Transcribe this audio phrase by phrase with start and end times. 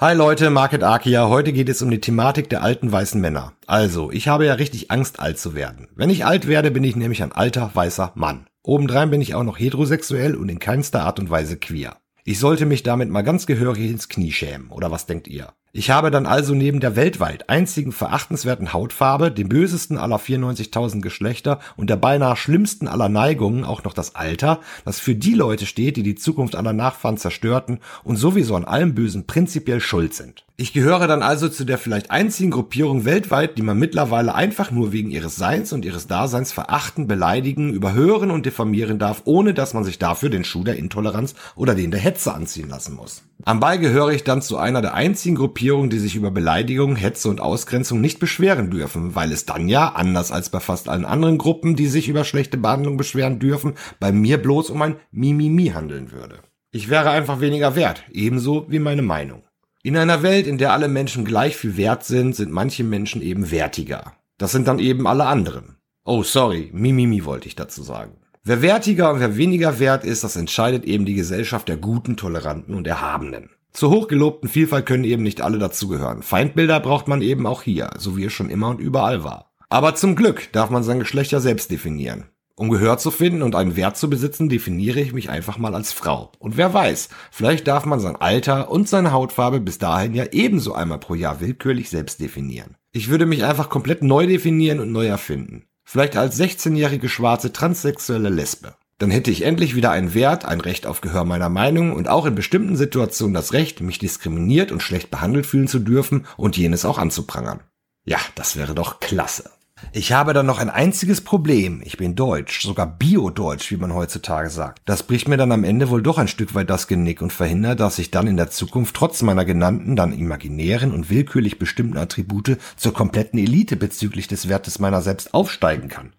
[0.00, 1.28] Hi Leute, Market Akia.
[1.28, 3.54] Heute geht es um die Thematik der alten weißen Männer.
[3.66, 5.88] Also, ich habe ja richtig Angst, alt zu werden.
[5.96, 8.46] Wenn ich alt werde, bin ich nämlich ein alter weißer Mann.
[8.62, 11.96] Obendrein bin ich auch noch heterosexuell und in keinster Art und Weise queer.
[12.22, 15.48] Ich sollte mich damit mal ganz gehörig ins Knie schämen, oder was denkt ihr?
[15.72, 21.60] Ich habe dann also neben der weltweit einzigen verachtenswerten Hautfarbe, dem bösesten aller 94.000 Geschlechter
[21.76, 25.98] und der beinahe schlimmsten aller Neigungen auch noch das Alter, das für die Leute steht,
[25.98, 30.46] die die Zukunft aller Nachfahren zerstörten und sowieso an allem Bösen prinzipiell schuld sind.
[30.56, 34.90] Ich gehöre dann also zu der vielleicht einzigen Gruppierung weltweit, die man mittlerweile einfach nur
[34.90, 39.84] wegen ihres Seins und ihres Daseins verachten, beleidigen, überhören und diffamieren darf, ohne dass man
[39.84, 43.22] sich dafür den Schuh der Intoleranz oder den der Hetze anziehen lassen muss.
[43.44, 47.40] Anbei gehöre ich dann zu einer der einzigen Gruppierungen, die sich über Beleidigung, Hetze und
[47.40, 51.76] Ausgrenzung nicht beschweren dürfen, weil es dann ja, anders als bei fast allen anderen Gruppen,
[51.76, 56.40] die sich über schlechte Behandlung beschweren dürfen, bei mir bloß um ein Mimimi handeln würde.
[56.72, 59.44] Ich wäre einfach weniger wert, ebenso wie meine Meinung.
[59.84, 63.52] In einer Welt, in der alle Menschen gleich viel wert sind, sind manche Menschen eben
[63.52, 64.14] wertiger.
[64.36, 65.76] Das sind dann eben alle anderen.
[66.04, 68.16] Oh, sorry, Mimimi wollte ich dazu sagen.
[68.44, 72.74] Wer wertiger und wer weniger wert ist, das entscheidet eben die Gesellschaft der Guten, Toleranten
[72.74, 73.50] und Erhabenen.
[73.72, 76.22] Zur hochgelobten Vielfalt können eben nicht alle dazugehören.
[76.22, 79.52] Feindbilder braucht man eben auch hier, so wie es schon immer und überall war.
[79.68, 82.24] Aber zum Glück darf man sein Geschlecht ja selbst definieren.
[82.58, 85.92] Um Gehör zu finden und einen Wert zu besitzen, definiere ich mich einfach mal als
[85.92, 86.32] Frau.
[86.40, 90.74] Und wer weiß, vielleicht darf man sein Alter und seine Hautfarbe bis dahin ja ebenso
[90.74, 92.74] einmal pro Jahr willkürlich selbst definieren.
[92.90, 95.67] Ich würde mich einfach komplett neu definieren und neu erfinden.
[95.90, 98.74] Vielleicht als 16-jährige schwarze transsexuelle Lesbe.
[98.98, 102.26] Dann hätte ich endlich wieder einen Wert, ein Recht auf Gehör meiner Meinung und auch
[102.26, 106.84] in bestimmten Situationen das Recht, mich diskriminiert und schlecht behandelt fühlen zu dürfen und jenes
[106.84, 107.60] auch anzuprangern.
[108.04, 109.50] Ja, das wäre doch klasse.
[109.92, 111.80] Ich habe dann noch ein einziges Problem.
[111.84, 114.82] Ich bin deutsch, sogar bio-deutsch, wie man heutzutage sagt.
[114.84, 117.80] Das bricht mir dann am Ende wohl doch ein Stück weit das Genick und verhindert,
[117.80, 122.58] dass ich dann in der Zukunft trotz meiner genannten, dann imaginären und willkürlich bestimmten Attribute
[122.76, 126.12] zur kompletten Elite bezüglich des Wertes meiner selbst aufsteigen kann.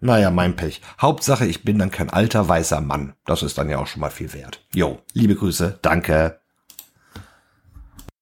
[0.00, 0.82] Naja, mein Pech.
[1.00, 3.14] Hauptsache, ich bin dann kein alter weißer Mann.
[3.24, 4.64] Das ist dann ja auch schon mal viel wert.
[4.74, 6.40] Jo, liebe Grüße, danke.